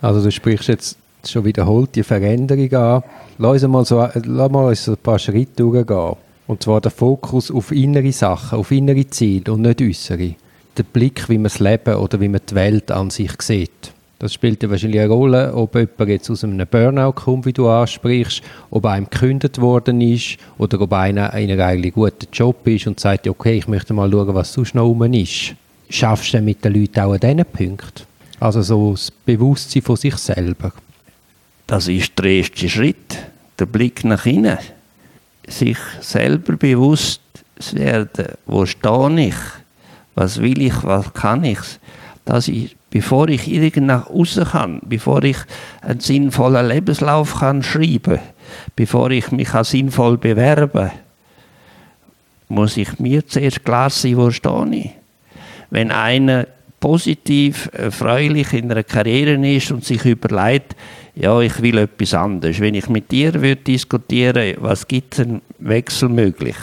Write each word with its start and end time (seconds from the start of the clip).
Also 0.00 0.22
du 0.22 0.30
sprichst 0.30 0.68
jetzt 0.68 0.98
schon 1.26 1.44
wiederholt 1.44 1.94
die 1.94 2.02
Veränderung 2.02 2.72
an. 2.74 3.02
Lass 3.38 3.62
uns 3.62 3.72
mal, 3.72 3.84
so, 3.84 4.08
lass 4.14 4.50
mal 4.50 4.68
uns 4.68 4.88
ein 4.88 4.96
paar 4.96 5.18
Schritte 5.18 5.62
durchgehen. 5.62 6.16
Und 6.46 6.62
zwar 6.62 6.80
der 6.80 6.90
Fokus 6.90 7.50
auf 7.50 7.70
innere 7.70 8.12
Sachen, 8.12 8.58
auf 8.58 8.70
innere 8.70 9.08
Ziele 9.08 9.52
und 9.52 9.62
nicht 9.62 9.82
äußere. 9.82 10.34
Der 10.76 10.82
Blick, 10.82 11.28
wie 11.28 11.36
man 11.36 11.44
das 11.44 11.60
Leben 11.60 11.94
oder 11.94 12.20
wie 12.20 12.28
man 12.28 12.40
die 12.48 12.54
Welt 12.54 12.90
an 12.90 13.10
sich 13.10 13.40
sieht. 13.42 13.92
Das 14.18 14.34
spielt 14.34 14.62
ja 14.62 14.70
wahrscheinlich 14.70 15.00
eine 15.00 15.10
Rolle, 15.10 15.54
ob 15.54 15.74
jemand 15.74 16.08
jetzt 16.08 16.30
aus 16.30 16.44
einem 16.44 16.66
Burnout 16.66 17.12
kommt, 17.12 17.46
wie 17.46 17.52
du 17.52 17.68
ansprichst, 17.68 18.42
ob 18.70 18.84
einem 18.84 19.08
gekündigt 19.08 19.60
worden 19.60 20.00
ist 20.00 20.36
oder 20.58 20.80
ob 20.80 20.92
einer 20.92 21.32
in 21.34 21.50
einem 21.50 21.60
eigentlich 21.60 21.94
guten 21.94 22.26
Job 22.32 22.66
ist 22.66 22.86
und 22.86 23.00
sagt, 23.00 23.28
okay, 23.28 23.58
ich 23.58 23.68
möchte 23.68 23.94
mal 23.94 24.10
schauen, 24.10 24.34
was 24.34 24.52
sonst 24.52 24.74
noch 24.74 24.84
rum 24.84 25.02
ist. 25.14 25.54
Schaffst 25.88 26.32
du 26.32 26.36
denn 26.36 26.44
mit 26.44 26.64
den 26.64 26.74
Leuten 26.74 27.00
auch 27.00 27.12
an 27.12 27.20
diesen 27.20 27.44
Punkten? 27.46 28.09
Also 28.40 28.62
so 28.62 28.92
das 28.92 29.10
Bewusstsein 29.10 29.82
von 29.82 29.96
sich 29.96 30.16
selber. 30.16 30.72
Das 31.66 31.86
ist 31.86 32.18
der 32.18 32.24
erste 32.24 32.68
Schritt, 32.68 33.18
der 33.58 33.66
Blick 33.66 34.02
nach 34.02 34.26
innen. 34.26 34.58
Sich 35.46 35.78
selber 36.00 36.56
bewusst 36.56 37.20
werden, 37.72 38.34
wo 38.46 38.66
stehe 38.66 39.28
ich, 39.28 39.34
was 40.14 40.40
will 40.40 40.62
ich, 40.62 40.82
was 40.82 41.12
kann 41.12 41.44
ich. 41.44 41.60
Das 42.24 42.48
ist 42.48 42.74
bevor 42.90 43.28
ich 43.28 43.46
irgend 43.50 43.86
nach 43.86 44.10
außen 44.10 44.44
kann, 44.44 44.80
bevor 44.84 45.22
ich 45.22 45.38
einen 45.80 46.00
sinnvollen 46.00 46.66
Lebenslauf 46.66 47.36
kann 47.36 47.62
schreiben, 47.62 48.18
bevor 48.76 49.10
ich 49.10 49.30
mich 49.30 49.50
sinnvoll 49.62 50.18
bewerben, 50.18 50.90
muss 52.48 52.76
ich 52.76 52.98
mir 52.98 53.26
zuerst 53.26 53.64
klar 53.64 53.90
sein, 53.90 54.16
wo 54.16 54.30
stehe 54.30 54.68
ich. 54.72 54.90
Wenn 55.70 55.92
einer 55.92 56.48
positiv, 56.80 57.68
erfreulich 57.72 58.54
in 58.54 58.70
einer 58.70 58.82
Karriere 58.82 59.36
ist 59.46 59.70
und 59.70 59.84
sich 59.84 60.04
überlegt, 60.04 60.74
ja, 61.14 61.38
ich 61.40 61.60
will 61.60 61.78
etwas 61.78 62.14
anderes. 62.14 62.60
Wenn 62.60 62.74
ich 62.74 62.88
mit 62.88 63.10
dir 63.10 63.34
würde 63.34 63.56
diskutieren, 63.56 64.56
was 64.58 64.88
gibt 64.88 65.14
es 65.14 65.20
einen 65.20 65.42
Wechsel 65.58 66.08
möglich? 66.08 66.56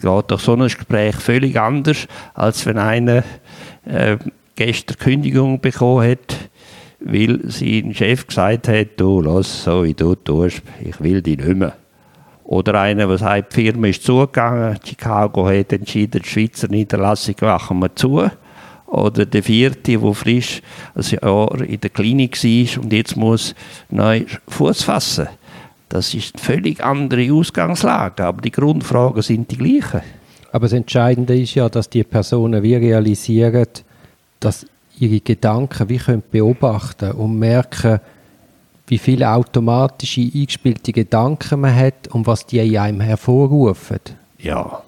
Geht 0.00 0.30
doch 0.30 0.40
so 0.40 0.54
ein 0.54 0.62
Gespräch 0.62 1.14
völlig 1.16 1.60
anders, 1.60 2.08
als 2.34 2.64
wenn 2.66 2.78
einer 2.78 3.22
äh, 3.84 4.16
gestern 4.56 4.98
Kündigung 4.98 5.60
bekommen 5.60 6.10
hat, 6.10 6.50
weil 7.00 7.40
sein 7.44 7.94
Chef 7.94 8.26
gesagt 8.26 8.68
hat, 8.68 8.88
du, 8.96 9.20
lass 9.20 9.64
so 9.64 9.84
wie 9.84 9.94
du 9.94 10.14
tust, 10.14 10.62
ich 10.82 11.00
will 11.00 11.20
dich 11.20 11.38
nicht 11.38 11.56
mehr. 11.56 11.74
Oder 12.44 12.80
einer, 12.80 13.06
der 13.06 13.18
sagt, 13.18 13.56
die 13.56 13.62
Firma 13.62 13.88
ist 13.88 14.02
zugegangen, 14.02 14.78
Chicago 14.84 15.48
hat 15.48 15.72
entschieden, 15.72 16.22
die 16.22 16.28
Schweizer 16.28 16.68
Niederlassung 16.68 17.36
machen 17.40 17.78
wir 17.78 17.94
zu. 17.94 18.28
Oder 18.92 19.24
der 19.24 19.42
vierte, 19.42 19.98
der 19.98 20.14
frisch 20.14 20.60
ein 20.94 21.02
Jahr 21.02 21.60
in 21.62 21.80
der 21.80 21.88
Klinik 21.88 22.36
war 22.44 22.82
und 22.82 22.92
jetzt 22.92 23.16
muss 23.16 23.54
neu 23.88 24.26
Fuß 24.48 24.82
fassen. 24.82 25.28
Das 25.88 26.12
ist 26.12 26.34
eine 26.34 26.44
völlig 26.44 26.84
andere 26.84 27.32
Ausgangslage, 27.32 28.22
aber 28.22 28.42
die 28.42 28.50
Grundfragen 28.50 29.22
sind 29.22 29.50
die 29.50 29.56
gleichen. 29.56 30.02
Aber 30.52 30.66
das 30.66 30.74
Entscheidende 30.74 31.40
ist 31.40 31.54
ja, 31.54 31.70
dass 31.70 31.88
die 31.88 32.04
Personen 32.04 32.62
wie 32.62 32.74
realisieren, 32.74 33.66
dass 34.40 34.66
ihre 34.98 35.20
Gedanken 35.20 35.88
wie 35.88 35.96
können 35.96 36.22
beobachten 36.30 37.12
und 37.12 37.38
merken, 37.38 37.98
wie 38.88 38.98
viele 38.98 39.30
automatische 39.30 40.20
eingespielte 40.20 40.92
Gedanken 40.92 41.60
man 41.60 41.74
hat 41.74 42.08
und 42.08 42.26
was 42.26 42.44
die 42.44 42.58
in 42.58 42.76
einem 42.76 43.00
hervorrufen. 43.00 44.00
Ja. 44.38 44.82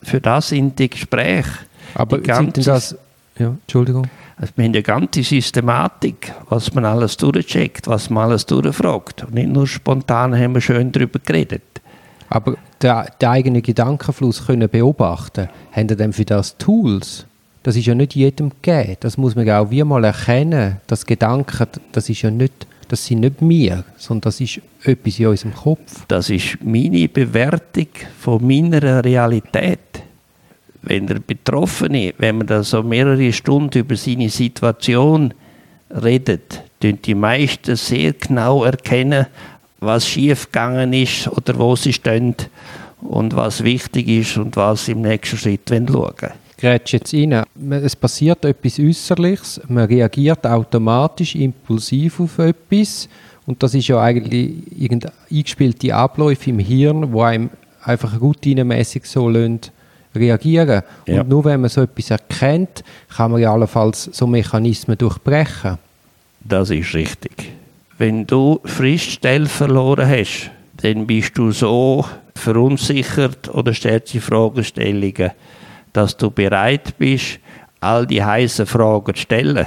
Für 0.00 0.20
das 0.20 0.50
sind 0.50 0.78
die 0.78 0.90
Gespräche. 0.90 1.66
Aber 1.94 2.20
sind 2.22 2.66
das... 2.66 2.96
Ja, 3.38 3.48
Entschuldigung. 3.48 4.08
Also 4.36 4.52
wir 4.56 4.64
haben 4.64 4.72
eine 4.72 4.82
ganze 4.82 5.22
Systematik, 5.22 6.32
was 6.48 6.74
man 6.74 6.84
alles 6.84 7.16
durchcheckt, 7.16 7.86
was 7.86 8.10
man 8.10 8.24
alles 8.24 8.46
durchfragt. 8.46 9.24
Und 9.24 9.34
nicht 9.34 9.48
nur 9.48 9.66
spontan 9.66 10.36
haben 10.36 10.54
wir 10.54 10.60
schön 10.60 10.90
darüber 10.90 11.20
geredet. 11.24 11.62
Aber 12.28 12.56
den, 12.82 13.04
den 13.20 13.28
eigenen 13.28 13.62
Gedankenfluss 13.62 14.46
können 14.46 14.68
beobachten, 14.68 15.48
haben 15.72 15.88
Sie 15.88 15.96
denn 15.96 16.12
für 16.12 16.24
das 16.24 16.58
Tools? 16.58 17.26
das 17.68 17.76
ist 17.76 17.86
ja 17.86 17.94
nicht 17.94 18.14
jedem 18.14 18.50
gegeben. 18.62 18.96
Das 19.00 19.18
muss 19.18 19.34
man 19.34 19.48
auch 19.50 19.70
wie 19.70 19.84
mal 19.84 20.02
erkennen. 20.02 20.78
Das 20.86 21.04
Gedanken, 21.04 21.66
das 21.92 22.08
ist 22.08 22.22
ja 22.22 22.30
nicht, 22.30 22.66
das 22.88 23.04
sind 23.04 23.20
nicht 23.20 23.36
wir, 23.40 23.84
sondern 23.98 24.22
das 24.22 24.40
ist 24.40 24.62
etwas 24.84 25.18
in 25.18 25.26
unserem 25.26 25.54
Kopf. 25.54 26.04
Das 26.08 26.30
ist 26.30 26.58
meine 26.62 27.08
Bewertung 27.08 27.88
von 28.18 28.46
meiner 28.46 29.04
Realität. 29.04 29.80
Wenn 30.88 31.06
der 31.06 31.18
Betroffene, 31.18 32.14
wenn 32.16 32.38
man 32.38 32.46
da 32.46 32.62
so 32.62 32.82
mehrere 32.82 33.30
Stunden 33.30 33.78
über 33.78 33.94
seine 33.94 34.30
Situation 34.30 35.34
redet, 35.90 36.62
tun 36.80 36.98
die 37.04 37.14
meisten 37.14 37.76
sehr 37.76 38.14
genau 38.14 38.64
erkennen, 38.64 39.26
was 39.80 40.08
schiefgegangen 40.08 40.94
ist 40.94 41.28
oder 41.28 41.58
wo 41.58 41.76
sie 41.76 41.92
stehen 41.92 42.34
und 43.02 43.36
was 43.36 43.62
wichtig 43.62 44.08
ist 44.08 44.38
und 44.38 44.56
was 44.56 44.88
im 44.88 45.02
nächsten 45.02 45.36
Schritt 45.36 45.68
schauen. 45.68 45.92
Wollen 45.92 46.32
grätscht 46.56 46.94
jetzt 46.94 47.14
rein. 47.14 47.44
Es 47.70 47.94
passiert 47.94 48.44
etwas 48.46 48.78
Äußerliches, 48.78 49.60
man 49.68 49.84
reagiert 49.84 50.46
automatisch, 50.46 51.34
impulsiv 51.34 52.18
auf 52.20 52.38
etwas. 52.38 53.08
Und 53.46 53.62
das 53.62 53.74
ist 53.74 53.88
ja 53.88 54.00
eigentlich 54.00 54.52
irgendein 54.76 55.12
eingespielte 55.30 55.94
Abläufe 55.94 56.50
im 56.50 56.58
Hirn, 56.58 57.12
wo 57.12 57.22
einem 57.22 57.50
einfach 57.82 58.20
routinemäßig 58.20 59.04
so 59.04 59.28
lönt 59.28 59.70
reagieren. 60.14 60.82
Ja. 61.06 61.20
Und 61.20 61.28
nur 61.28 61.44
wenn 61.44 61.60
man 61.60 61.70
so 61.70 61.82
etwas 61.82 62.10
erkennt, 62.10 62.82
kann 63.14 63.30
man 63.30 63.40
ja 63.40 63.52
allenfalls 63.52 64.04
so 64.04 64.26
Mechanismen 64.26 64.98
durchbrechen. 64.98 65.78
Das 66.40 66.70
ist 66.70 66.94
richtig. 66.94 67.52
Wenn 67.98 68.26
du 68.26 68.60
Frischstell 68.64 69.46
verloren 69.46 70.08
hast, 70.08 70.50
dann 70.78 71.06
bist 71.06 71.36
du 71.36 71.50
so 71.50 72.04
verunsichert 72.34 73.52
oder 73.52 73.74
stellst 73.74 74.14
die 74.14 74.20
Fragestellungen, 74.20 75.32
dass 75.92 76.16
du 76.16 76.30
bereit 76.30 76.96
bist, 76.98 77.40
all 77.80 78.06
die 78.06 78.22
heißen 78.22 78.66
Fragen 78.66 79.14
zu 79.14 79.22
stellen. 79.22 79.66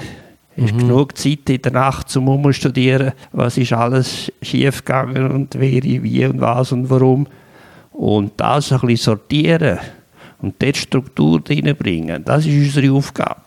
Es 0.56 0.66
ist 0.66 0.74
mhm. 0.76 0.80
genug 0.80 1.18
Zeit 1.18 1.50
in 1.50 1.62
der 1.62 1.72
Nacht 1.72 2.10
zum 2.10 2.28
Umstudieren, 2.28 3.14
was 3.32 3.58
ist 3.58 3.74
alles 3.74 4.32
schiefgegangen 4.42 5.32
und 5.32 5.56
wer, 5.60 5.84
wie 5.84 6.26
und 6.26 6.42
was 6.42 6.72
und 6.72 6.90
warum. 6.90 7.28
Und 7.92 8.34
das 8.38 8.72
ein 8.72 8.80
bisschen 8.82 8.98
sortieren 8.98 9.80
und 10.42 10.62
dort 10.62 10.78
Struktur 10.78 11.42
reinbringen, 11.48 12.24
das 12.24 12.46
ist 12.46 12.76
unsere 12.76 12.94
Aufgabe. 12.94 13.42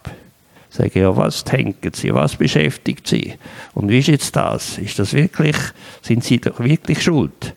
Sagen, 0.71 0.99
ja, 0.99 1.17
was 1.17 1.45
denken 1.45 1.93
Sie, 1.95 2.13
was 2.13 2.37
beschäftigt 2.37 3.07
Sie? 3.07 3.35
Und 3.75 3.89
wie 3.89 4.01
ist 4.01 4.09
jetzt 4.09 4.35
das? 4.35 4.79
Ist 4.79 4.99
das 4.99 5.13
wirklich, 5.13 5.57
sind 6.03 6.25
Sie 6.25 6.41
doch 6.41 6.59
wirklich 6.59 7.03
schuld? 7.03 7.55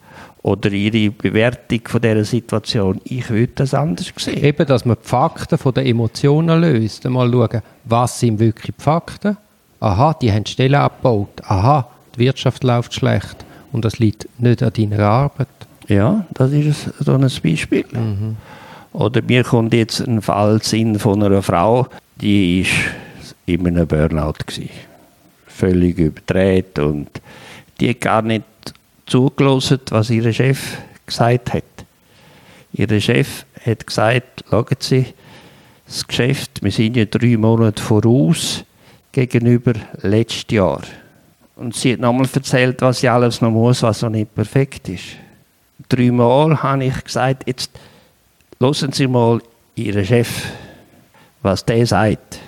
oder 0.48 0.72
ihre 0.72 1.12
Bewertung 1.12 1.82
von 1.84 2.02
dieser 2.02 2.24
Situation. 2.24 3.02
Ich 3.04 3.30
würde 3.30 3.52
das 3.56 3.74
anders 3.74 4.14
sehen. 4.16 4.42
Eben, 4.42 4.66
dass 4.66 4.86
man 4.86 4.96
die 5.02 5.08
Fakten 5.08 5.58
von 5.58 5.74
den 5.74 5.86
Emotionen 5.86 6.62
löst. 6.62 7.04
Mal 7.10 7.30
schauen, 7.30 7.62
was 7.84 8.20
sind 8.20 8.40
wirklich 8.40 8.74
die 8.78 8.82
Fakten? 8.82 9.36
Aha, 9.82 10.14
die 10.14 10.32
haben 10.32 10.46
Stellen 10.46 10.76
abgebaut. 10.76 11.42
Aha, 11.44 11.90
die 12.16 12.20
Wirtschaft 12.20 12.64
läuft 12.64 12.94
schlecht. 12.94 13.46
Und 13.74 13.84
das 13.84 14.00
liegt 14.00 14.28
nicht 14.40 14.64
an 14.64 14.72
deiner 14.72 15.00
Arbeit. 15.00 15.48
Ja, 15.88 16.26
das 16.34 16.52
ist 16.52 16.94
so 17.00 17.14
ein 17.14 17.22
Beispiel. 17.22 17.86
Mhm. 17.92 18.38
Oder 18.98 19.22
mir 19.22 19.44
kommt 19.44 19.76
jetzt 19.76 20.00
ein 20.00 20.24
Fall 20.24 20.60
Sinn 20.64 20.98
von 20.98 21.22
einer 21.22 21.44
Frau, 21.44 21.86
die 22.16 22.62
ist 22.62 22.72
in 23.46 23.68
einem 23.68 23.86
Burnout 23.86 24.34
gewesen. 24.48 24.72
Völlig 25.46 26.00
überdreht 26.00 26.80
und 26.80 27.08
die 27.80 27.92
hat 27.92 28.02
gar 28.02 28.22
nicht 28.24 28.44
zugelassen, 29.06 29.82
was 29.92 30.10
ihr 30.10 30.34
Chef 30.34 30.80
gesagt 31.06 31.54
hat. 31.54 31.64
Ihr 32.74 33.00
Chef 33.00 33.46
hat 33.64 33.86
gesagt, 33.86 34.44
schauen 34.50 34.66
Sie, 34.80 35.06
das 35.86 36.08
Geschäft, 36.08 36.64
wir 36.64 36.72
sind 36.72 36.98
ja 36.98 37.06
drei 37.06 37.38
Monate 37.38 37.80
voraus 37.80 38.64
gegenüber 39.12 39.74
letztes 40.02 40.46
Jahr. 40.50 40.82
Und 41.56 41.76
sie 41.76 41.94
hat 41.94 42.00
nochmal 42.00 42.28
erzählt, 42.34 42.82
was 42.82 43.02
sie 43.02 43.10
alles 43.10 43.42
noch 43.42 43.52
muss, 43.52 43.84
was 43.84 44.02
noch 44.02 44.10
nicht 44.10 44.34
perfekt 44.34 44.90
ist. 44.90 45.18
Dreimal 45.88 46.64
habe 46.64 46.86
ich 46.86 47.04
gesagt, 47.04 47.44
jetzt 47.46 47.70
hören 48.60 48.92
Sie 48.92 49.08
mal 49.08 49.42
Ihren 49.76 50.06
Chef, 50.06 50.46
was 51.42 51.66
der 51.66 51.86
sagt. 51.86 52.40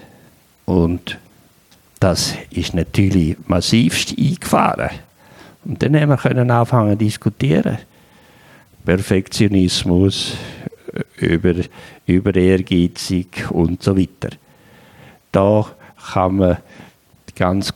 Und 0.66 1.18
das 2.00 2.34
ist 2.50 2.74
natürlich 2.74 3.38
massivst 3.48 4.18
eingefahren. 4.18 4.90
Und 5.66 5.84
dann 5.84 5.96
haben 6.00 6.10
wir 6.10 6.18
können 6.18 6.50
anfangen 6.50 6.98
zu 6.98 7.06
diskutieren. 7.06 7.78
Perfektionismus, 8.86 10.34
über, 11.18 11.54
über 12.06 12.36
Ehrgeizig 12.36 13.52
und 13.52 13.84
so 13.84 13.98
weiter. 13.98 14.36
Da 15.32 15.66
kann 16.14 16.38
man 16.38 16.58
ganz, 17.36 17.72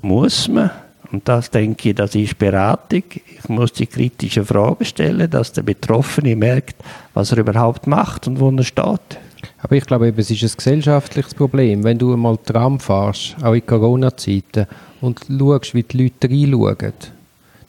muss 0.00 0.48
man, 0.48 0.70
und 1.14 1.28
das 1.28 1.48
denke 1.48 1.90
ich, 1.90 1.94
das 1.94 2.16
ist 2.16 2.36
Beratung. 2.38 3.04
Ich 3.08 3.48
muss 3.48 3.72
die 3.72 3.86
kritischen 3.86 4.44
Fragen 4.44 4.84
stellen, 4.84 5.30
dass 5.30 5.52
der 5.52 5.62
Betroffene 5.62 6.34
merkt, 6.34 6.74
was 7.14 7.30
er 7.30 7.38
überhaupt 7.38 7.86
macht 7.86 8.26
und 8.26 8.40
wo 8.40 8.50
er 8.50 8.64
steht. 8.64 9.18
Aber 9.62 9.76
ich 9.76 9.86
glaube, 9.86 10.12
es 10.16 10.28
ist 10.28 10.42
ein 10.42 10.56
gesellschaftliches 10.56 11.32
Problem. 11.34 11.84
Wenn 11.84 11.98
du 11.98 12.14
einmal 12.14 12.36
Tram 12.38 12.80
fährst, 12.80 13.36
auch 13.44 13.52
in 13.52 13.64
Corona-Zeiten, 13.64 14.66
und 15.00 15.20
schaust, 15.28 15.74
wie 15.74 15.84
die 15.84 16.02
Leute 16.02 16.28
reinschauen, 16.28 16.94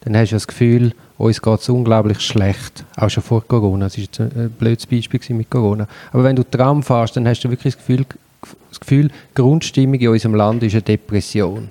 dann 0.00 0.16
hast 0.16 0.30
du 0.30 0.36
das 0.36 0.48
Gefühl, 0.48 0.92
uns 1.16 1.40
geht 1.40 1.60
es 1.60 1.68
unglaublich 1.68 2.20
schlecht. 2.22 2.84
Auch 2.96 3.10
schon 3.10 3.22
vor 3.22 3.46
Corona. 3.46 3.86
Das 3.86 3.96
war 3.96 4.26
ein 4.26 4.50
blödes 4.58 4.86
Beispiel 4.86 5.20
mit 5.36 5.48
Corona. 5.48 5.86
Aber 6.10 6.24
wenn 6.24 6.34
du 6.34 6.42
Tram 6.42 6.82
fährst, 6.82 7.16
dann 7.16 7.28
hast 7.28 7.44
du 7.44 7.50
wirklich 7.50 7.74
das 7.74 7.86
Gefühl, 7.86 8.06
das 8.70 8.80
Gefühl, 8.80 9.08
die 9.08 9.34
Grundstimmung 9.36 10.00
in 10.00 10.08
unserem 10.08 10.34
Land 10.34 10.64
ist 10.64 10.72
eine 10.72 10.82
Depression. 10.82 11.70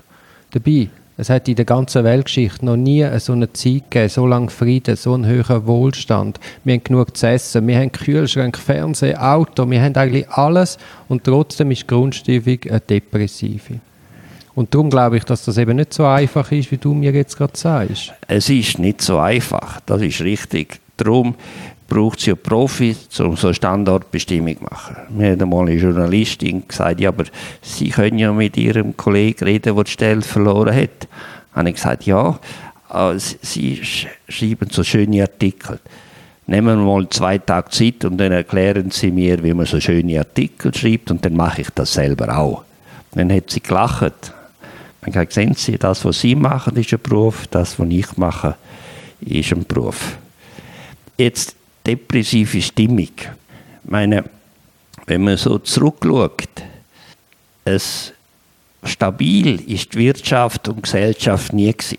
Dabei, 0.51 0.87
es 1.17 1.29
hat 1.29 1.47
in 1.47 1.55
der 1.55 1.65
ganzen 1.65 2.03
Weltgeschichte 2.03 2.65
noch 2.65 2.75
nie 2.75 3.07
so 3.19 3.33
eine 3.33 3.51
Zeit 3.53 3.89
gegeben, 3.89 4.09
so 4.09 4.27
lange 4.27 4.49
Frieden, 4.49 4.97
so 4.97 5.13
einen 5.13 5.25
höheren 5.25 5.65
Wohlstand. 5.65 6.39
Wir 6.63 6.73
haben 6.73 6.83
genug 6.83 7.15
zu 7.15 7.27
essen, 7.27 7.65
wir 7.67 7.79
haben 7.79 7.91
Kühlschrank, 7.91 8.57
Fernsehen, 8.57 9.17
Auto, 9.17 9.69
wir 9.69 9.81
haben 9.81 9.95
eigentlich 9.95 10.29
alles 10.29 10.77
und 11.07 11.23
trotzdem 11.23 11.71
ist 11.71 11.83
die 11.83 11.87
Grundstimmung 11.87 12.59
eine 12.69 12.81
depressive. 12.81 13.79
Und 14.55 14.73
darum 14.73 14.89
glaube 14.89 15.17
ich, 15.17 15.23
dass 15.25 15.45
das 15.45 15.57
eben 15.57 15.75
nicht 15.75 15.93
so 15.93 16.05
einfach 16.05 16.51
ist, 16.51 16.71
wie 16.71 16.77
du 16.77 16.93
mir 16.93 17.11
jetzt 17.11 17.37
gerade 17.37 17.57
sagst. 17.57 18.13
Es 18.27 18.49
ist 18.49 18.79
nicht 18.79 19.01
so 19.01 19.19
einfach, 19.19 19.81
das 19.85 20.01
ist 20.01 20.21
richtig. 20.21 20.79
Darum 20.97 21.35
braucht 21.87 22.19
es 22.19 22.25
ja 22.25 22.35
Profis, 22.35 23.19
um 23.19 23.35
so 23.35 23.47
eine 23.47 23.53
Standortbestimmung 23.53 24.57
zu 24.57 24.63
machen. 24.63 24.95
Mir 25.09 25.31
hat 25.31 25.41
einmal 25.41 25.67
eine 25.67 25.75
Journalistin 25.75 26.67
gesagt, 26.67 26.99
ja, 26.99 27.09
aber 27.09 27.25
Sie 27.61 27.89
können 27.89 28.19
ja 28.19 28.31
mit 28.31 28.57
Ihrem 28.57 28.95
Kollegen 28.97 29.45
reden, 29.45 29.75
der 29.75 29.83
die 29.83 29.91
Stelle 29.91 30.21
verloren 30.21 30.75
hat. 30.75 31.07
Habe 31.53 31.69
ich 31.69 31.75
gesagt, 31.75 32.05
ja, 32.05 32.39
äh, 32.93 33.17
Sie 33.17 33.81
schreiben 34.27 34.69
so 34.71 34.83
schöne 34.83 35.21
Artikel. 35.21 35.79
Nehmen 36.47 36.77
wir 36.77 36.85
mal 36.85 37.09
zwei 37.09 37.37
Tage 37.39 37.69
Zeit 37.69 38.05
und 38.05 38.17
dann 38.17 38.31
erklären 38.31 38.91
Sie 38.91 39.11
mir, 39.11 39.43
wie 39.43 39.53
man 39.53 39.65
so 39.65 39.79
schöne 39.79 40.19
Artikel 40.19 40.73
schreibt 40.73 41.11
und 41.11 41.25
dann 41.25 41.35
mache 41.35 41.61
ich 41.61 41.69
das 41.73 41.93
selber 41.93 42.37
auch. 42.37 42.63
Dann 43.13 43.31
hat 43.31 43.49
sie 43.49 43.61
gelacht 43.61 44.33
man 45.05 45.13
kann 45.13 45.27
sehen 45.29 45.53
Sie, 45.53 45.77
das, 45.77 46.03
was 46.03 46.19
Sie 46.19 46.33
machen, 46.33 46.75
ist 46.77 46.91
ein 46.91 46.99
Beruf, 46.99 47.45
das, 47.47 47.79
was 47.79 47.87
ich 47.89 48.17
mache, 48.17 48.55
ist 49.21 49.51
ein 49.51 49.63
Beruf. 49.63 50.17
Jetzt 51.15 51.55
depressive 51.85 52.61
Stimmung. 52.61 53.11
Meine, 53.83 54.23
wenn 55.05 55.23
man 55.23 55.37
so 55.37 55.59
zurückschaut, 55.59 56.49
es 57.63 58.13
stabil 58.83 59.61
ist 59.69 59.93
die 59.93 59.99
Wirtschaft 59.99 60.67
und 60.67 60.83
Gesellschaft 60.83 61.53
nie 61.53 61.71
gewesen. 61.71 61.97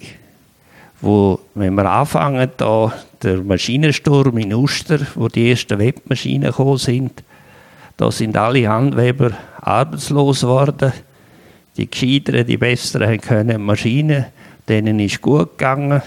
Wo, 1.00 1.41
wenn 1.55 1.75
wir 1.75 1.91
anfangen, 1.91 2.50
da 2.56 2.93
der 3.23 3.43
Maschinensturm 3.43 4.38
in 4.38 4.55
Uster, 4.55 5.00
wo 5.15 5.29
die 5.29 5.50
ersten 5.50 5.79
Webmaschinen 5.79 6.50
gekommen 6.50 6.79
sind, 6.79 7.23
da 7.97 8.11
sind 8.11 8.37
alle 8.37 8.69
Handweber 8.69 9.33
arbeitslos 9.61 10.41
geworden 10.41 10.93
die 11.77 11.91
Gescheiteren, 11.91 12.47
die 12.47 12.56
Besseren 12.56 13.21
können 13.21 13.62
Maschinen, 13.62 14.27
denen 14.69 14.99
ist 15.00 15.21
gut 15.21 15.59
gegangen. 15.59 16.03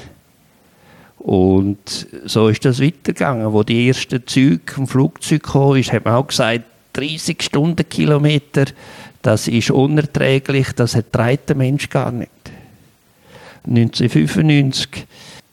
Und 1.20 2.08
so 2.26 2.48
ist 2.48 2.66
das 2.66 2.82
weitergegangen. 2.82 3.52
Wo 3.52 3.64
die 3.64 3.88
ersten 3.88 4.26
Züge 4.26 4.74
vom 4.74 4.88
Flugzeug 4.88 5.44
kamen, 5.44 5.84
hat 5.84 6.06
man 6.06 6.16
auch 6.16 6.28
gesagt, 6.28 6.64
30 6.94 7.42
Stundenkilometer, 7.42 8.66
das 9.22 9.48
ist 9.48 9.70
unerträglich, 9.70 10.72
das 10.74 10.96
hat 10.96 11.14
der 11.14 11.56
Mensch 11.56 11.90
gar 11.90 12.12
nicht. 12.12 12.32
1995 13.68 15.06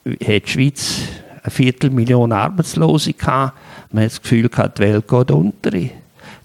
hat 0.06 0.46
die 0.46 0.50
Schweiz 0.50 1.00
eine 1.42 1.50
Viertelmillion 1.50 2.32
Arbeitslose 2.32 3.12
gehabt. 3.12 3.58
Man 3.90 4.04
hat 4.04 4.12
das 4.12 4.22
Gefühl 4.22 4.48
gehabt, 4.48 4.78
die 4.78 4.82
Welt 4.82 5.08
geht 5.08 5.30
unter. 5.30 5.70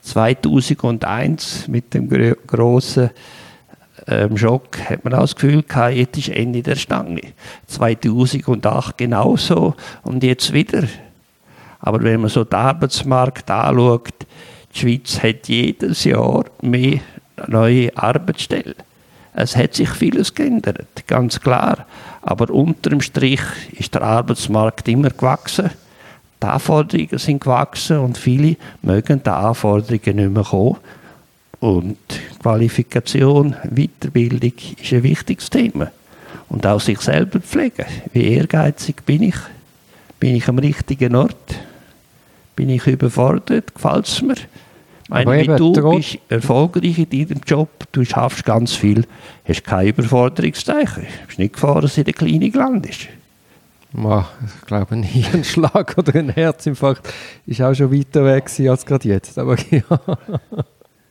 2001 0.01 1.67
mit 1.67 1.93
dem 1.93 2.09
großen 2.47 3.11
ähm, 4.07 4.37
Schock 4.37 4.77
hat 4.89 5.03
man 5.03 5.13
auch 5.13 5.21
das 5.21 5.35
Gefühl 5.35 5.63
gehabt, 5.63 5.95
jetzt 5.95 6.17
ist 6.17 6.29
Ende 6.29 6.61
der 6.61 6.75
Stange. 6.75 7.21
2008 7.67 8.97
genauso 8.97 9.75
und 10.03 10.23
jetzt 10.23 10.53
wieder. 10.53 10.83
Aber 11.79 12.01
wenn 12.03 12.21
man 12.21 12.29
so 12.29 12.43
den 12.43 12.59
Arbeitsmarkt 12.59 13.49
anschaut, 13.49 14.13
die 14.73 14.79
Schweiz 14.79 15.21
hat 15.21 15.47
jedes 15.47 16.03
Jahr 16.03 16.45
mehr 16.61 16.99
neue 17.47 17.95
Arbeitsstellen. 17.97 18.75
Es 19.33 19.55
hat 19.55 19.73
sich 19.73 19.89
vieles 19.89 20.33
geändert, 20.33 21.07
ganz 21.07 21.39
klar. 21.39 21.85
Aber 22.21 22.49
unterm 22.49 23.01
Strich 23.01 23.41
ist 23.71 23.93
der 23.95 24.03
Arbeitsmarkt 24.03 24.87
immer 24.87 25.09
gewachsen. 25.09 25.71
Die 26.41 26.47
Anforderungen 26.47 27.17
sind 27.17 27.41
gewachsen 27.41 27.99
und 27.99 28.17
viele 28.17 28.57
mögen 28.81 29.21
die 29.23 29.29
Anforderungen 29.29 30.15
nicht 30.15 30.31
mehr 30.31 30.43
kommen. 30.43 30.77
Und 31.61 31.97
Qualifikation, 32.41 33.55
Weiterbildung 33.69 34.53
ist 34.81 34.93
ein 34.93 35.03
wichtiges 35.03 35.49
Thema. 35.49 35.91
Und 36.49 36.65
auch 36.65 36.81
sich 36.81 36.99
selber 36.99 37.39
pflegen. 37.39 37.85
Wie 38.11 38.33
ehrgeizig 38.33 39.05
bin 39.05 39.21
ich? 39.21 39.35
Bin 40.19 40.35
ich 40.35 40.47
am 40.47 40.57
richtigen 40.57 41.15
Ort? 41.15 41.55
Bin 42.55 42.67
ich 42.69 42.87
überfordert? 42.87 43.75
Gefällt 43.75 44.07
es 44.07 44.21
mir? 44.23 44.35
Meine, 45.07 45.43
wie 45.43 45.55
du 45.55 45.71
bist 45.97 46.17
erfolgreich 46.29 46.97
in 46.97 47.27
deinem 47.27 47.41
Job, 47.45 47.69
du 47.91 48.03
schaffst 48.05 48.43
ganz 48.43 48.73
viel, 48.73 49.05
hast 49.47 49.63
kein 49.63 49.87
Überforderungszeichen. 49.87 51.03
Du 51.03 51.27
bist 51.27 51.39
nicht 51.39 51.53
gefahren, 51.53 51.81
dass 51.83 51.97
in 51.97 52.05
der 52.05 52.13
Klinik 52.13 52.55
landest. 52.55 53.07
ich 53.91 54.65
glaube, 54.65 54.95
ein 54.95 55.03
Hirnschlag 55.03 55.95
oder 55.95 56.15
ein 56.15 56.29
Herzinfarkt 56.29 57.13
ist 57.45 57.61
auch 57.61 57.75
schon 57.75 57.91
weiter 57.91 58.25
weg 58.25 58.49
als 58.67 58.85
gerade 58.85 59.07
jetzt. 59.07 59.37
Aber 59.37 59.57
ja. 59.69 59.83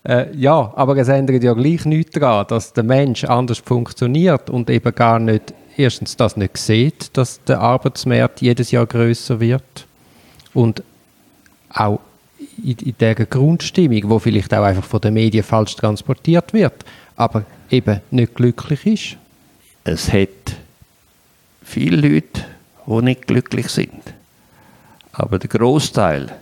Äh, 0.05 0.35
ja, 0.37 0.73
aber 0.77 0.97
es 0.97 1.09
ändert 1.09 1.43
ja 1.43 1.53
gleich 1.53 1.85
nichts 1.85 2.13
daran, 2.13 2.47
dass 2.49 2.73
der 2.73 2.85
Mensch 2.85 3.25
anders 3.25 3.59
funktioniert 3.59 4.49
und 4.49 4.71
eben 4.71 4.95
gar 4.95 5.19
nicht, 5.19 5.53
erstens 5.77 6.17
das 6.17 6.37
nicht 6.37 6.57
sieht, 6.57 7.17
dass 7.17 7.43
der 7.45 7.61
Arbeitsmarkt 7.61 8.41
jedes 8.41 8.71
Jahr 8.71 8.87
größer 8.87 9.41
wird. 9.41 9.87
Und 10.55 10.83
auch 11.73 12.01
in, 12.65 12.77
in 12.79 12.95
der 12.99 13.15
Grundstimmung, 13.15 14.09
wo 14.09 14.19
vielleicht 14.19 14.53
auch 14.55 14.65
einfach 14.65 14.85
von 14.85 15.01
den 15.01 15.15
Medien 15.15 15.45
falsch 15.45 15.77
transportiert 15.77 16.53
wird, 16.53 16.85
aber 17.17 17.45
eben 17.71 18.01
nicht 18.11 18.35
glücklich 18.35 18.87
ist. 18.87 19.17
Es 19.85 20.13
hat 20.13 20.29
viele 21.63 21.97
Leute, 21.97 22.45
die 22.87 23.03
nicht 23.03 23.27
glücklich 23.27 23.69
sind, 23.69 24.03
aber 25.13 25.39
der 25.39 25.51
Großteil 25.51 26.33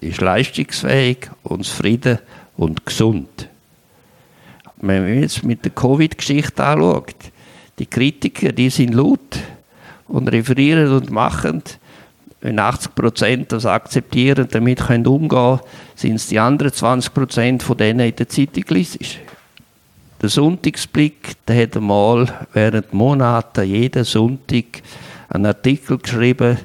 ist 0.00 0.20
leistungsfähig 0.20 1.30
und 1.42 1.64
zufrieden 1.64 2.18
und 2.60 2.84
gesund. 2.84 3.48
Wenn 4.76 5.02
man 5.02 5.22
jetzt 5.22 5.42
mit 5.44 5.64
der 5.64 5.72
Covid-Geschichte 5.72 6.62
anschaut, 6.62 7.14
die 7.78 7.86
Kritiker, 7.86 8.52
die 8.52 8.68
sind 8.68 8.92
laut 8.92 9.38
und 10.08 10.28
referieren 10.28 10.92
und 10.92 11.10
machen. 11.10 11.62
Wenn 12.42 12.58
80 12.58 12.94
Prozent 12.94 13.52
das 13.52 13.64
akzeptieren 13.64 14.44
und 14.44 14.54
damit 14.54 14.80
können 14.80 15.06
umgehen 15.06 15.60
sind 15.94 16.16
es 16.16 16.26
die 16.26 16.38
anderen 16.38 16.72
20 16.72 17.14
Prozent 17.14 17.62
von 17.62 17.78
denen 17.78 18.00
in 18.00 18.16
der 18.16 18.28
Zeitung 18.28 18.64
gelesen. 18.64 19.00
Der 20.20 20.28
Sonntagsblick, 20.28 21.46
der 21.46 21.62
hat 21.62 21.76
einmal 21.76 22.46
während 22.52 22.92
Monaten 22.92 23.64
jeden 23.64 24.04
Sonntag 24.04 24.82
einen 25.30 25.46
Artikel 25.46 25.96
geschrieben, 25.96 26.58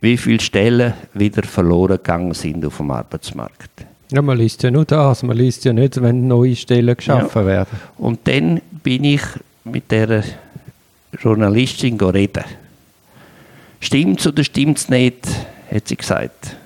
wie 0.00 0.16
viele 0.16 0.40
Stellen 0.40 0.94
wieder 1.12 1.42
verloren 1.42 1.98
gegangen 1.98 2.32
sind 2.32 2.64
auf 2.64 2.78
dem 2.78 2.90
Arbeitsmarkt. 2.90 3.85
Ja, 4.12 4.22
man 4.22 4.38
liest 4.38 4.62
ja 4.62 4.70
nur 4.70 4.84
das, 4.84 5.22
man 5.22 5.36
liest 5.36 5.64
ja 5.64 5.72
nicht, 5.72 6.00
wenn 6.00 6.28
neue 6.28 6.54
Stellen 6.54 6.96
geschaffen 6.96 7.42
ja. 7.42 7.46
werden. 7.46 7.80
Und 7.98 8.20
dann 8.24 8.60
bin 8.82 9.04
ich 9.04 9.22
mit 9.64 9.90
der 9.90 10.22
Journalistin 11.20 12.00
reden. 12.00 12.44
Stimmt's 13.80 14.26
oder 14.26 14.44
stimmt's 14.44 14.88
nicht? 14.88 15.26
hat 15.70 15.88
sie 15.88 15.96
gesagt. 15.96 16.56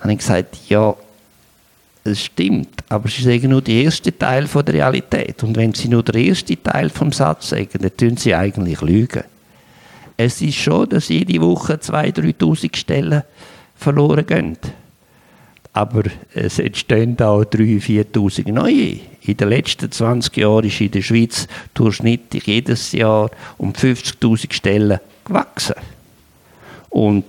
Habe 0.00 0.12
ich 0.12 0.18
gesagt, 0.18 0.58
ja, 0.68 0.94
es 2.04 2.24
stimmt, 2.24 2.82
aber 2.88 3.08
sie 3.08 3.22
sagen 3.22 3.50
nur 3.50 3.62
den 3.62 3.84
ersten 3.84 4.18
Teil 4.18 4.46
von 4.46 4.64
der 4.64 4.74
Realität. 4.74 5.42
Und 5.42 5.56
wenn 5.56 5.72
sie 5.72 5.88
nur 5.88 6.02
den 6.02 6.28
ersten 6.28 6.60
Teil 6.62 6.90
vom 6.90 7.12
Satz 7.12 7.50
sagen, 7.50 7.78
dann 7.80 7.96
tun 7.96 8.16
sie 8.16 8.34
eigentlich 8.34 8.80
lügen. 8.80 9.22
Es 10.16 10.42
ist 10.42 10.56
schon, 10.56 10.88
dass 10.88 11.08
jede 11.08 11.40
Woche 11.40 11.74
2'000, 11.74 12.36
3'000 12.38 12.76
Stellen 12.76 13.22
verloren 13.76 14.26
gehen 14.26 14.58
aber 15.72 16.02
es 16.34 16.58
entstehen 16.58 17.18
auch 17.20 17.44
3'000, 17.44 17.80
4'000 18.12 18.52
neue. 18.52 19.00
In 19.22 19.36
den 19.36 19.48
letzten 19.48 19.90
20 19.90 20.36
Jahren 20.36 20.66
ist 20.66 20.80
in 20.80 20.90
der 20.90 21.02
Schweiz 21.02 21.48
durchschnittlich 21.74 22.46
jedes 22.46 22.92
Jahr 22.92 23.30
um 23.56 23.72
50'000 23.72 24.52
Stellen 24.52 25.00
gewachsen. 25.24 25.76
Und 26.90 27.24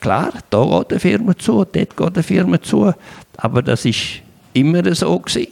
klar, 0.00 0.32
da 0.50 0.64
geht 0.64 0.90
eine 0.90 1.00
Firma 1.00 1.38
zu, 1.38 1.64
dort 1.64 1.74
geht 1.74 2.00
eine 2.00 2.22
Firma 2.22 2.60
zu, 2.60 2.92
aber 3.36 3.62
das 3.62 3.84
ist 3.84 4.22
immer 4.54 4.94
so 4.94 5.18
gewesen. 5.18 5.48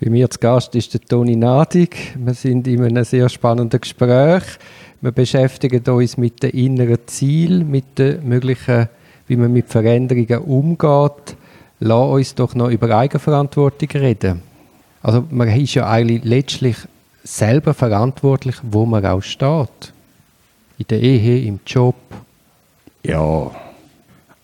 Bei 0.00 0.08
mir 0.08 0.30
zu 0.30 0.38
Gast 0.38 0.74
ist 0.76 0.94
der 0.94 1.00
Toni 1.00 1.36
Nadig. 1.36 2.14
Wir 2.16 2.32
sind 2.34 2.66
in 2.68 2.82
einem 2.82 3.04
sehr 3.04 3.28
spannenden 3.28 3.80
Gespräch. 3.80 4.44
Wir 5.00 5.12
beschäftigen 5.12 5.82
uns 5.92 6.16
mit 6.16 6.42
den 6.42 6.50
inneren 6.50 6.98
Zielen, 7.06 7.70
mit 7.70 7.98
den 7.98 8.26
möglichen, 8.26 8.88
wie 9.26 9.36
man 9.36 9.52
mit 9.52 9.68
Veränderungen 9.68 10.38
umgeht 10.38 11.36
lass 11.80 12.10
uns 12.10 12.34
doch 12.34 12.54
noch 12.54 12.68
über 12.68 12.96
Eigenverantwortung 12.96 13.88
reden. 13.90 14.42
Also 15.02 15.24
man 15.30 15.48
ist 15.48 15.74
ja 15.74 15.88
eigentlich 15.88 16.24
letztlich 16.24 16.76
selber 17.24 17.74
verantwortlich, 17.74 18.56
wo 18.62 18.86
man 18.86 19.04
auch 19.04 19.22
steht. 19.22 19.92
In 20.78 20.86
der 20.88 21.00
Ehe, 21.00 21.46
im 21.46 21.60
Job. 21.66 21.96
Ja, 23.02 23.50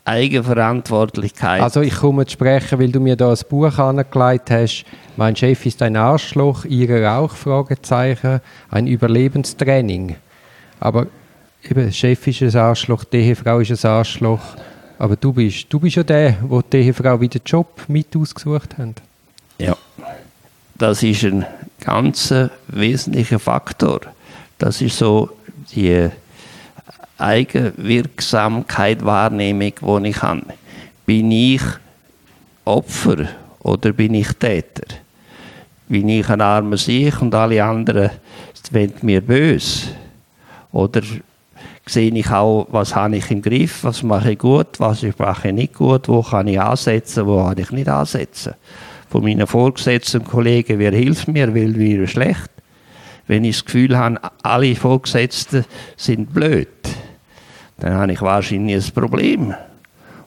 Eigenverantwortlichkeit. 0.07 1.61
Also 1.61 1.81
ich 1.81 1.97
komme 1.97 2.25
zu 2.27 2.35
sprechen, 2.35 2.79
weil 2.79 2.93
du 2.93 3.01
mir 3.01 3.17
da 3.17 3.31
ein 3.31 3.39
Buch 3.49 3.77
angelegt 3.77 4.51
hast. 4.51 4.85
Mein 5.17 5.35
Chef 5.35 5.67
ist 5.67 5.83
ein 5.83 5.97
Arschloch, 5.97 6.65
ihre 6.65 7.11
auch? 7.11 7.33
Fragezeichen. 7.33 8.41
Ein 8.71 8.87
Überlebenstraining. 8.87 10.15
Aber 10.79 11.09
eben, 11.69 11.93
Chef 11.93 12.25
ist 12.29 12.43
ein 12.43 12.57
Arschloch, 12.57 13.03
die 13.05 13.17
Ehefrau 13.17 13.59
ist 13.59 13.85
ein 13.85 13.91
Arschloch. 13.91 14.41
Aber 14.99 15.17
du 15.17 15.33
bist, 15.33 15.67
du 15.69 15.79
bist 15.79 15.97
ja 15.97 16.03
der, 16.03 16.39
wo 16.43 16.63
die 16.63 16.79
Ehefrau 16.79 17.21
wieder 17.21 17.41
Job 17.45 17.83
mit 17.89 18.17
ausgesucht 18.17 18.79
hat. 18.79 19.03
Ja, 19.59 19.77
das 20.75 21.03
ist 21.03 21.25
ein 21.25 21.45
ganz 21.81 22.33
wesentlicher 22.69 23.39
Faktor. 23.39 24.01
Das 24.59 24.81
ist 24.81 24.99
so 24.99 25.31
die 25.75 26.09
Eigenwirksamkeit, 27.19 29.05
Wahrnehmung, 29.05 29.73
die 30.03 30.09
ich 30.09 30.23
habe. 30.23 30.43
Bin 31.05 31.31
ich 31.31 31.63
Opfer 32.65 33.29
oder 33.61 33.93
bin 33.93 34.15
ich 34.15 34.33
Täter? 34.33 34.97
Bin 35.89 36.09
ich 36.09 36.29
ein 36.29 36.41
armer 36.41 36.77
Sieg 36.77 37.21
und 37.23 37.35
alle 37.35 37.63
anderen 37.63 38.11
sind 38.55 39.03
mir 39.03 39.21
böse? 39.21 39.89
Oder 40.73 41.03
sehe 41.89 42.13
ich 42.13 42.31
auch, 42.31 42.67
was 42.71 42.95
habe 42.95 43.17
ich 43.17 43.31
im 43.31 43.43
Griff, 43.43 43.85
was 43.85 44.03
mache 44.03 44.33
ich 44.33 44.39
gut, 44.39 44.79
was 44.79 45.05
mache 45.19 45.49
ich 45.49 45.55
nicht 45.55 45.75
gut, 45.75 46.09
wo 46.09 46.23
kann 46.23 46.49
ich 46.49 46.61
ansetzen, 46.61 47.27
wo 47.27 47.45
kann 47.45 47.59
ich 47.59 47.71
nicht 47.71 47.89
ansetzen. 47.89 48.55
Von 49.09 49.23
meinen 49.23 49.47
Vorgesetzten 49.47 50.21
und 50.21 50.29
Kollegen, 50.29 50.79
wer 50.79 50.93
hilft 50.93 51.29
mir, 51.29 51.55
weil 51.55 51.77
wir 51.77 52.07
schlecht. 52.09 52.51
Wenn 53.29 53.45
ich 53.45 53.57
das 53.57 53.65
Gefühl 53.65 53.97
habe, 53.97 54.21
alle 54.43 54.75
Vorgesetzten 54.75 55.65
sind 55.97 56.35
blöd, 56.35 56.69
dann 57.79 57.95
habe 57.95 58.13
ich 58.13 58.23
wahrscheinlich 58.23 58.85
ein 58.85 58.93
Problem. 58.93 59.55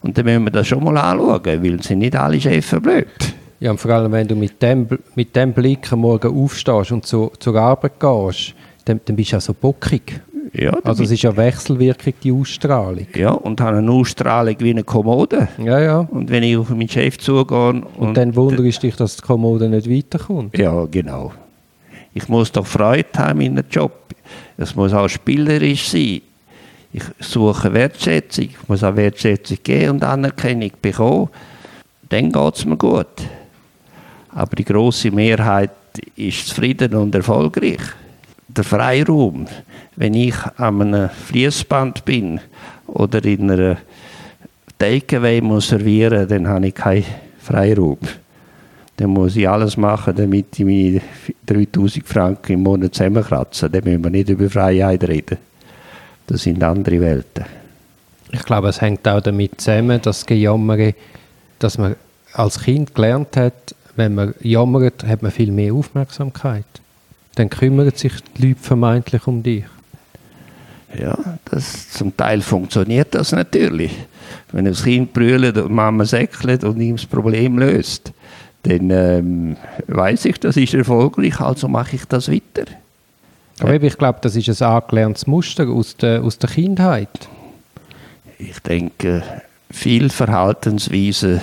Und 0.01 0.17
dann 0.17 0.25
müssen 0.25 0.45
wir 0.45 0.51
das 0.51 0.67
schon 0.67 0.83
mal 0.83 0.97
anschauen, 0.97 1.63
weil 1.63 1.83
sind 1.83 1.99
nicht 1.99 2.15
alle 2.15 2.39
Chefs 2.39 2.75
blöd. 2.81 3.07
Ja, 3.59 3.71
und 3.71 3.77
vor 3.77 3.91
allem, 3.91 4.13
wenn 4.13 4.27
du 4.27 4.35
mit 4.35 4.61
dem, 4.61 4.87
mit 5.15 5.35
dem 5.35 5.51
Blick 5.51 5.91
am 5.91 5.99
Morgen 5.99 6.33
aufstehst 6.33 6.93
und 6.93 7.05
zu, 7.05 7.31
zur 7.39 7.55
Arbeit 7.57 7.99
gehst, 7.99 8.53
dann, 8.85 9.01
dann 9.03 9.15
bist 9.17 9.31
du 9.31 9.35
ja 9.35 9.41
so 9.41 9.53
bockig. 9.53 10.21
Ja, 10.53 10.71
Also 10.83 11.03
es 11.03 11.11
ist 11.11 11.21
ja 11.21 11.35
Wechselwirkung, 11.35 12.13
die 12.23 12.31
Ausstrahlung. 12.31 13.07
ja, 13.15 13.31
und 13.31 13.61
habe 13.61 13.77
eine 13.77 13.91
Ausstrahlung 13.91 14.55
wie 14.59 14.71
eine 14.71 14.83
Kommode. 14.83 15.47
Ja, 15.57 15.79
ja. 15.79 15.99
Und 15.99 16.29
wenn 16.29 16.43
ich 16.43 16.57
auf 16.57 16.69
meinen 16.69 16.89
Chef 16.89 17.17
zugehe 17.19 17.69
und, 17.69 17.83
Und 17.97 18.15
dann 18.17 18.35
wunderst 18.35 18.77
du 18.81 18.87
dich, 18.87 18.95
dass 18.95 19.17
die 19.17 19.21
Kommode 19.21 19.69
nicht 19.69 19.89
weiterkommt. 19.89 20.57
Ja, 20.57 20.85
genau. 20.85 21.31
Ich 22.13 22.27
muss 22.27 22.51
doch 22.51 22.65
Freude 22.65 23.07
haben 23.17 23.41
in 23.41 23.51
einem 23.59 23.65
Job. 23.69 23.91
Es 24.57 24.75
muss 24.75 24.93
auch 24.93 25.07
spielerisch 25.07 25.89
sein. 25.89 26.21
Ich 26.91 27.03
suche 27.19 27.71
Wertschätzung. 27.71 28.45
Ich 28.45 28.67
muss 28.67 28.83
auch 28.83 28.95
Wertschätzung 28.95 29.57
geben 29.63 29.91
und 29.91 30.03
Anerkennung 30.03 30.71
bekommen. 30.81 31.29
Dann 32.09 32.31
geht 32.31 32.55
es 32.55 32.65
mir 32.65 32.77
gut. 32.77 33.05
Aber 34.33 34.55
die 34.55 34.65
große 34.65 35.11
Mehrheit 35.11 35.69
ist 36.15 36.47
zufrieden 36.47 36.95
und 36.95 37.13
erfolgreich. 37.13 37.79
Der 38.59 38.65
Freiraum, 38.65 39.47
wenn 39.95 40.13
ich 40.15 40.35
an 40.57 40.81
einem 40.81 41.09
Fließband 41.09 42.03
bin 42.03 42.41
oder 42.87 43.23
in 43.23 43.49
einer 43.49 43.77
Takeaway 44.77 45.39
muss 45.39 45.69
servieren, 45.69 46.27
dann 46.27 46.45
habe 46.45 46.67
ich 46.67 46.75
keinen 46.75 47.05
Freiraum. 47.39 47.99
Dann 48.97 49.11
muss 49.11 49.37
ich 49.37 49.47
alles 49.47 49.77
machen, 49.77 50.13
damit 50.13 50.59
ich 50.59 50.65
meine 50.65 50.99
3000 51.45 52.05
Franken 52.05 52.51
im 52.51 52.63
Monat 52.63 52.95
zusammenkratze. 52.95 53.69
Dann 53.69 53.85
müssen 53.85 54.03
wir 54.03 54.09
nicht 54.09 54.27
über 54.27 54.49
Freiheit 54.49 55.07
reden. 55.07 55.37
Das 56.27 56.43
sind 56.43 56.61
andere 56.61 56.99
Welten. 56.99 57.45
Ich 58.29 58.43
glaube, 58.43 58.67
es 58.67 58.81
hängt 58.81 59.07
auch 59.07 59.21
damit 59.21 59.61
zusammen, 59.61 60.01
dass 60.01 60.25
Gejammere, 60.25 60.95
dass 61.59 61.77
man 61.77 61.95
als 62.33 62.59
Kind 62.59 62.93
gelernt 62.93 63.37
hat, 63.37 63.73
wenn 63.95 64.15
man 64.15 64.35
jammert, 64.41 65.05
hat 65.05 65.21
man 65.21 65.31
viel 65.31 65.53
mehr 65.53 65.73
Aufmerksamkeit. 65.73 66.65
Dann 67.39 67.49
kümmern 67.49 67.89
sich 67.95 68.11
die 68.35 68.47
Leute 68.47 68.59
vermeintlich 68.59 69.25
um 69.25 69.41
dich. 69.41 69.63
Ja, 70.99 71.17
das, 71.45 71.89
zum 71.89 72.17
Teil 72.17 72.41
funktioniert 72.41 73.15
das 73.15 73.31
natürlich. 73.31 73.93
Wenn 74.51 74.65
das 74.65 74.83
Kind 74.83 75.13
brüllt 75.13 75.57
und 75.57 75.71
Mama 75.71 76.03
säckelt 76.03 76.65
und 76.65 76.81
ihm 76.81 76.97
das 76.97 77.05
Problem 77.05 77.57
löst, 77.57 78.11
dann 78.63 78.89
ähm, 78.89 79.55
weiß 79.87 80.25
ich, 80.25 80.37
das 80.41 80.57
ist 80.57 80.73
erfolgreich, 80.73 81.39
also 81.39 81.69
mache 81.69 81.95
ich 81.95 82.03
das 82.09 82.29
weiter. 82.29 82.69
Aber 83.61 83.81
ich 83.81 83.97
glaube, 83.97 84.19
das 84.21 84.35
ist 84.35 84.61
ein 84.61 84.69
angelerntes 84.69 85.25
Muster 85.25 85.69
aus 85.69 85.95
der, 85.95 86.21
aus 86.21 86.39
der 86.39 86.49
Kindheit. 86.49 87.29
Ich 88.37 88.59
denke, 88.59 89.23
viele 89.71 90.09
Verhaltensweisen 90.09 91.39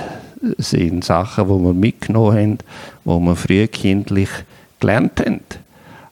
sind 0.58 1.04
Sachen, 1.04 1.48
die 1.48 1.64
wir 1.64 1.72
mitgenommen 1.72 2.36
haben, 2.36 2.58
die 3.06 3.26
wir 3.26 3.36
frühkindlich 3.36 4.28
gelernt 4.78 5.20
haben. 5.20 5.40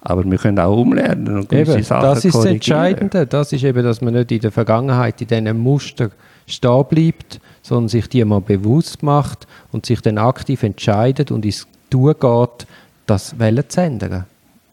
Aber 0.07 0.23
wir 0.25 0.37
können 0.39 0.59
auch 0.59 0.77
umlernen 0.77 1.39
und 1.39 1.53
Eben, 1.53 1.83
Sachen 1.83 2.03
das 2.03 2.25
ist 2.27 2.35
das. 2.35 2.45
Entscheidende. 2.45 3.27
Das 3.27 3.53
ist 3.53 3.65
eben, 3.65 3.83
dass 3.83 4.03
man 4.03 4.13
nicht 4.15 4.31
in 4.33 4.41
der 4.41 4.53
Vergangenheit 4.53 5.21
in 5.23 5.27
diesen 5.29 5.59
Muster 5.59 6.11
stehen 6.47 6.85
bleibt, 6.89 7.41
sondern 7.63 7.89
sich 7.89 8.07
die 8.11 8.23
mal 8.25 8.43
bewusst 8.43 9.03
macht 9.03 9.47
und 9.73 9.87
sich 9.87 10.03
dann 10.03 10.19
aktiv 10.19 10.63
entscheidet 10.63 11.31
und 11.31 11.47
ins 11.47 11.67
Tun 11.89 12.15
geht, 12.21 12.67
das 13.07 13.39
Wellen 13.39 13.65
zu 13.69 13.81
ändern. 13.81 14.25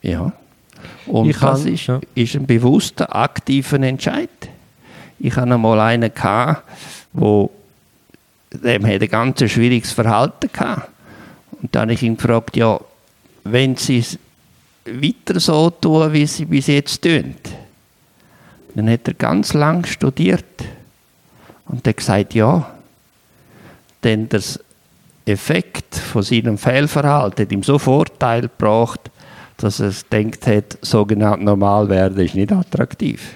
Ja. 0.02 0.34
Und 1.08 1.30
Ich 1.30 1.38
das 1.40 1.64
kann- 1.64 1.74
ist, 1.74 1.88
ja. 1.88 2.00
ist 2.14 2.36
ein 2.36 2.46
bewusster, 2.46 3.16
aktiver 3.16 3.80
Entscheid. 3.80 4.30
Ich 5.20 5.36
hatte 5.38 5.54
einmal 5.54 5.80
einen, 5.80 6.14
gehabt, 6.14 6.64
wo 7.14 7.52
dem 8.52 8.86
hat 8.86 9.02
ein 9.02 9.08
ganz 9.08 9.50
schwieriges 9.50 9.92
Verhalten 9.94 10.50
gehabt. 10.52 10.90
Und 11.62 11.74
dann 11.74 11.84
habe 11.84 11.94
ich 11.94 12.04
ihn 12.04 12.18
gefragt, 12.18 12.58
ja, 12.58 12.80
wenn 13.46 13.78
Sie 13.78 14.00
es 14.00 14.18
weiter 14.86 15.40
so 15.40 15.70
tun, 15.70 16.12
wie 16.14 16.26
Sie 16.26 16.46
bis 16.46 16.68
jetzt 16.68 17.02
tun, 17.02 17.36
dann 18.76 18.90
hat 18.90 19.08
er 19.08 19.14
ganz 19.14 19.54
lang 19.54 19.86
studiert 19.86 20.46
und 21.66 21.88
hat 21.88 21.98
gesagt, 21.98 22.34
ja, 22.34 22.72
denn 24.04 24.30
das 24.30 24.60
Effekt 25.26 25.96
von 25.96 26.24
seinem 26.24 26.58
Fehlverhalten 26.58 27.46
hat 27.46 27.52
ihm 27.52 27.64
so 27.64 27.78
Vorteil 27.78 28.42
gebracht, 28.42 29.12
dass 29.58 29.80
er 29.80 29.94
denkt 30.12 30.48
hat, 30.48 30.78
sogenannt 30.82 31.44
normal 31.44 31.88
werden 31.90 32.18
ist 32.20 32.36
nicht 32.36 32.52
attraktiv. 32.52 33.36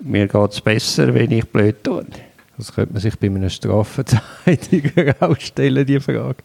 Mir 0.00 0.28
geht 0.28 0.52
es 0.52 0.60
besser, 0.60 1.14
wenn 1.14 1.30
ich 1.30 1.46
blöd 1.46 1.82
tue. 1.82 2.06
Das 2.56 2.74
könnte 2.74 2.92
man 2.92 3.00
sich 3.00 3.18
bei 3.18 3.28
einem 3.28 3.48
Strafverteidiger 3.48 5.14
auch 5.20 5.38
stellen, 5.38 5.86
die 5.86 6.00
Frage. 6.00 6.36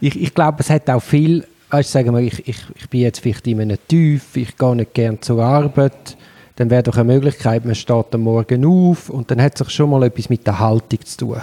ich, 0.00 0.20
ich 0.20 0.34
glaube, 0.34 0.58
es 0.60 0.70
hat 0.70 0.90
auch 0.90 1.02
viel, 1.02 1.46
weißt, 1.70 1.92
sagen 1.92 2.14
wir, 2.14 2.20
ich, 2.20 2.48
ich, 2.48 2.58
ich 2.74 2.88
bin 2.88 3.00
jetzt 3.00 3.20
vielleicht 3.20 3.46
in 3.46 3.60
einem 3.60 3.78
Tief, 3.88 4.36
ich 4.36 4.56
gehe 4.56 4.76
nicht 4.76 4.94
gern 4.94 5.20
zur 5.20 5.42
Arbeit, 5.42 6.16
dann 6.56 6.70
wäre 6.70 6.82
doch 6.82 6.96
eine 6.96 7.12
Möglichkeit, 7.12 7.64
man 7.64 7.74
steht 7.74 8.06
am 8.12 8.22
Morgen 8.22 8.64
auf 8.64 9.10
und 9.10 9.30
dann 9.30 9.40
hat 9.40 9.58
sich 9.58 9.70
schon 9.70 9.90
mal 9.90 10.02
etwas 10.02 10.28
mit 10.28 10.46
der 10.46 10.58
Haltung 10.58 11.04
zu 11.04 11.16
tun. 11.18 11.42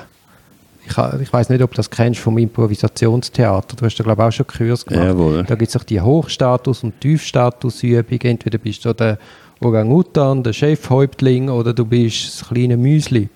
Ich, 0.87 0.97
ich 1.21 1.33
weiß 1.33 1.49
nicht, 1.49 1.61
ob 1.63 1.71
du 1.71 1.77
das 1.77 1.89
kennst 1.89 2.19
vom 2.19 2.37
Improvisationstheater. 2.37 3.75
Du 3.75 3.85
hast 3.85 3.95
da, 3.95 4.03
glaube 4.03 4.21
ich, 4.21 4.27
auch 4.27 4.31
schon 4.31 4.47
Kurs 4.47 4.85
gemacht. 4.85 5.07
Jawohl. 5.07 5.43
Da 5.43 5.55
gibt 5.55 5.69
es 5.69 5.75
auch 5.75 5.83
die 5.83 5.99
Hochstatus- 5.99 6.83
und 6.83 6.99
Tiefstatusübung. 7.01 8.19
Entweder 8.21 8.59
bist 8.59 8.85
du 8.85 8.93
der 8.93 9.17
Orang-Utan, 9.61 10.43
der 10.43 10.53
Chefhäuptling, 10.53 11.49
oder 11.49 11.73
du 11.73 11.85
bist 11.85 12.41
das 12.41 12.49
kleine 12.49 12.77
Müsli. 12.77 13.29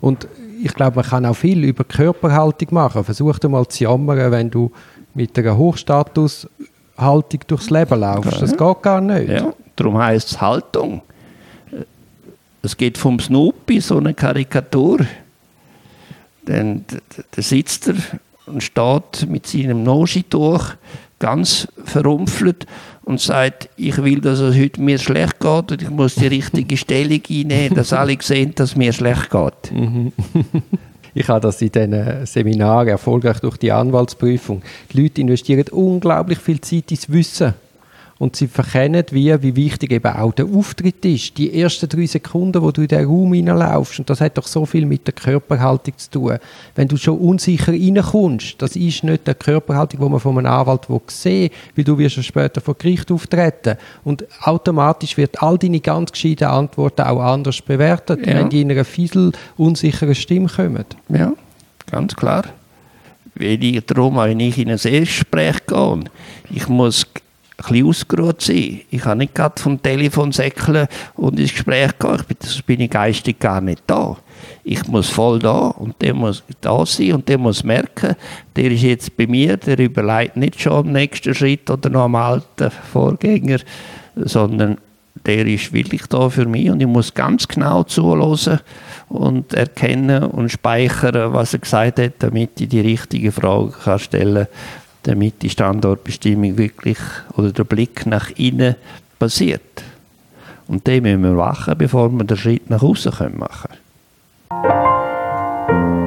Und 0.00 0.26
ich 0.62 0.72
glaube, 0.72 0.96
man 0.96 1.04
kann 1.04 1.26
auch 1.26 1.36
viel 1.36 1.64
über 1.64 1.84
Körperhaltung 1.84 2.68
machen. 2.70 3.04
Versuch 3.04 3.38
doch 3.38 3.50
mal 3.50 3.66
zu 3.68 3.84
jammern, 3.84 4.30
wenn 4.30 4.50
du 4.50 4.70
mit 5.14 5.38
einer 5.38 5.56
Hochstatushaltung 5.56 7.40
durchs 7.46 7.70
Leben 7.70 8.00
laufst. 8.00 8.42
Das 8.42 8.56
geht 8.56 8.82
gar 8.82 9.00
nicht. 9.00 9.28
Ja, 9.30 9.52
darum 9.76 9.98
heisst 9.98 10.32
es 10.32 10.40
Haltung. 10.40 11.02
Es 12.62 12.76
geht 12.76 12.96
vom 12.98 13.18
Snoopy, 13.20 13.80
so 13.80 13.98
eine 13.98 14.14
Karikatur. 14.14 15.00
Dann 16.46 16.84
d- 16.86 16.96
d- 16.96 17.22
da 17.30 17.42
sitzt 17.42 17.88
er 17.88 17.94
und 18.46 18.62
steht 18.62 19.26
mit 19.28 19.46
seinem 19.46 19.82
Noschituch 19.82 20.70
ganz 21.18 21.68
verrumpfelt 21.84 22.66
und 23.04 23.20
sagt, 23.20 23.68
ich 23.76 24.02
will, 24.02 24.20
dass 24.20 24.40
es 24.40 24.56
heute 24.56 24.80
mir 24.80 24.98
schlecht 24.98 25.40
geht 25.40 25.72
und 25.72 25.82
ich 25.82 25.90
muss 25.90 26.14
die 26.16 26.26
richtige 26.26 26.76
Stellung 26.78 27.20
einnehmen, 27.30 27.74
dass 27.74 27.92
alle 27.92 28.16
sehen, 28.20 28.54
dass 28.54 28.76
mir 28.76 28.92
schlecht 28.92 29.30
geht. 29.30 29.72
Ich 31.14 31.28
habe 31.28 31.40
das 31.40 31.62
in 31.62 31.70
diesen 31.70 32.26
Seminaren 32.26 32.88
erfolgreich 32.88 33.38
durch 33.38 33.56
die 33.56 33.70
Anwaltsprüfung. 33.70 34.62
Die 34.92 35.02
Leute 35.02 35.20
investieren 35.20 35.64
unglaublich 35.70 36.38
viel 36.38 36.60
Zeit 36.60 36.90
ins 36.90 37.10
Wissen. 37.10 37.54
Und 38.18 38.36
sie 38.36 38.46
verkennen, 38.46 39.04
wie, 39.10 39.42
wie 39.42 39.56
wichtig 39.56 39.92
eben 39.92 40.12
auch 40.12 40.32
der 40.32 40.46
Auftritt 40.46 41.04
ist. 41.04 41.36
Die 41.36 41.60
ersten 41.60 41.88
drei 41.88 42.06
Sekunden, 42.06 42.62
wo 42.62 42.70
du 42.70 42.82
in 42.82 42.88
den 42.88 43.06
Raum 43.06 43.32
hineinlaufst, 43.32 43.98
und 43.98 44.10
das 44.10 44.20
hat 44.20 44.38
doch 44.38 44.46
so 44.46 44.64
viel 44.66 44.86
mit 44.86 45.06
der 45.06 45.14
Körperhaltung 45.14 45.94
zu 45.96 46.10
tun. 46.10 46.38
Wenn 46.74 46.88
du 46.88 46.96
schon 46.96 47.18
unsicher 47.18 47.72
reinkommst, 47.72 48.60
das 48.62 48.76
ist 48.76 49.04
nicht 49.04 49.26
die 49.26 49.34
Körperhaltung, 49.34 50.00
die 50.00 50.08
man 50.08 50.20
von 50.20 50.38
einem 50.38 50.46
Anwalt 50.46 50.86
sehen 51.08 51.50
weil 51.74 51.84
du 51.84 51.98
wirst 51.98 52.16
ja 52.16 52.22
später 52.22 52.60
vor 52.60 52.74
Gericht 52.76 53.10
auftreten. 53.10 53.76
Und 54.04 54.24
automatisch 54.42 55.16
wird 55.16 55.42
all 55.42 55.58
deine 55.58 55.80
ganz 55.80 56.12
gescheiten 56.12 56.46
Antworten 56.46 57.02
auch 57.02 57.20
anders 57.20 57.60
bewertet, 57.62 58.26
ja. 58.26 58.34
wenn 58.34 58.48
die 58.48 58.62
in 58.62 58.70
einer 58.70 58.84
fiesel 58.84 59.32
unsicheren 59.56 60.14
Stimme 60.14 60.48
kommen. 60.48 60.84
Ja, 61.08 61.32
ganz 61.90 62.14
klar. 62.14 62.44
Weil 63.34 63.62
ich, 63.64 63.84
darum, 63.84 64.16
wenn 64.16 64.38
ich 64.38 64.58
in 64.58 64.68
ein 64.68 64.78
Erstgespräch 64.78 65.66
gehe, 65.66 66.04
ich 66.50 66.68
muss 66.68 67.04
bisschen 67.68 67.86
ausgeruht 67.86 68.42
sein. 68.42 68.80
Ich 68.90 69.02
kann 69.02 69.18
nicht 69.18 69.34
gerade 69.34 69.60
vom 69.60 69.80
Telefon 69.80 70.32
säckeln 70.32 70.86
und 71.14 71.38
ins 71.38 71.52
Gespräch 71.52 71.98
gehen. 71.98 72.16
Ich 72.16 72.22
bin, 72.26 72.36
sonst 72.40 72.66
bin 72.66 72.80
ich 72.80 72.90
geistig 72.90 73.38
gar 73.38 73.60
nicht 73.60 73.82
da. 73.86 74.16
Ich 74.62 74.86
muss 74.88 75.08
voll 75.08 75.38
da 75.38 75.68
und 75.68 76.00
der 76.00 76.14
muss 76.14 76.42
da 76.60 76.84
sein 76.86 77.12
und 77.12 77.28
der 77.28 77.38
muss 77.38 77.64
merken, 77.64 78.16
der 78.56 78.70
ist 78.70 78.82
jetzt 78.82 79.16
bei 79.16 79.26
mir, 79.26 79.56
der 79.56 79.78
überlegt 79.78 80.36
nicht 80.36 80.60
schon 80.60 80.86
am 80.86 80.92
nächsten 80.92 81.34
Schritt 81.34 81.70
oder 81.70 81.90
noch 81.90 82.04
am 82.04 82.14
alten 82.14 82.70
Vorgänger, 82.92 83.58
sondern 84.16 84.78
der 85.26 85.46
ist 85.46 85.72
wirklich 85.72 86.06
da 86.06 86.28
für 86.28 86.46
mich 86.46 86.70
und 86.70 86.80
ich 86.80 86.86
muss 86.86 87.14
ganz 87.14 87.48
genau 87.48 87.84
zuhören 87.84 88.60
und 89.08 89.54
erkennen 89.54 90.24
und 90.24 90.50
speichern, 90.50 91.32
was 91.32 91.54
er 91.54 91.60
gesagt 91.60 91.98
hat, 91.98 92.14
damit 92.18 92.60
ich 92.60 92.68
die 92.68 92.80
richtige 92.80 93.32
Frage 93.32 93.72
kann 93.84 93.98
stellen 93.98 94.46
kann 94.46 94.83
damit 95.04 95.42
die 95.42 95.50
Standortbestimmung 95.50 96.58
wirklich 96.58 96.98
oder 97.36 97.52
der 97.52 97.64
Blick 97.64 98.06
nach 98.06 98.30
innen 98.30 98.74
passiert. 99.18 99.84
Und 100.66 100.86
den 100.86 101.02
müssen 101.02 101.22
wir 101.22 101.32
machen, 101.32 101.78
bevor 101.78 102.10
wir 102.10 102.24
den 102.24 102.36
Schritt 102.36 102.68
nach 102.70 102.82
außen 102.82 103.38
machen 103.38 103.70
können. 104.48 106.03